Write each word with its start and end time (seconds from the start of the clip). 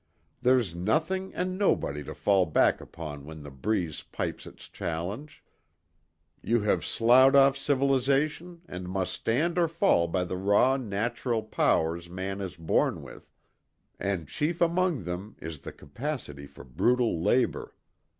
There's 0.41 0.73
nothing 0.73 1.31
and 1.35 1.59
nobody 1.59 2.03
to 2.05 2.15
fall 2.15 2.47
back 2.47 2.81
upon 2.81 3.23
when 3.23 3.43
the 3.43 3.51
breeze 3.51 4.01
pipes 4.01 4.47
its 4.47 4.67
challenge; 4.67 5.43
you 6.41 6.61
have 6.61 6.83
sloughed 6.83 7.35
off 7.35 7.55
civilisation 7.55 8.63
and 8.67 8.89
must 8.89 9.13
stand 9.13 9.59
or 9.59 9.67
fall 9.67 10.07
by 10.07 10.23
the 10.23 10.37
raw 10.37 10.75
natural 10.75 11.43
powers 11.43 12.09
man 12.09 12.41
is 12.41 12.55
born 12.55 13.03
with, 13.03 13.31
and 13.99 14.27
chief 14.27 14.59
among 14.59 15.03
them 15.03 15.35
is 15.39 15.59
the 15.59 15.71
capacity 15.71 16.47
for 16.47 16.63
brutal 16.63 17.21
labour. 17.21 17.75